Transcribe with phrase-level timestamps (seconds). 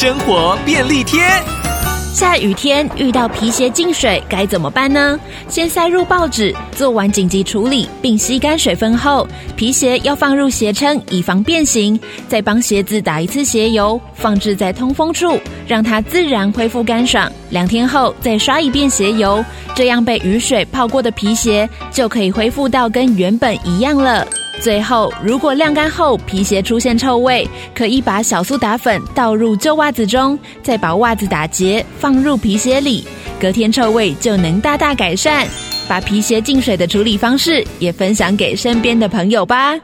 [0.00, 1.20] 生活便利贴。
[2.14, 5.20] 下雨天遇到皮鞋进水该怎么办呢？
[5.46, 12.00] 先塞入报纸，做完紧急处理，并吸干水分后，皮鞋要放入鞋撑，以防变形。
[12.28, 17.30] 再帮鞋子打一次鞋油，放置在通风处，让它自然恢复干爽。
[17.50, 19.44] 两天后再刷一遍鞋油，
[19.74, 24.26] 这样被雨水泡过的皮鞋就可以恢复到跟原本一样了。
[24.60, 33.06] 最后，如果晾干后皮鞋出现臭味，可以把小苏打粉倒入旧袜子中，再把袜子打结放入皮鞋里，
[33.40, 35.46] 隔天臭味就能大大改善。
[35.88, 39.74] 把皮鞋进水的处理方式也分享给身边的朋友吧。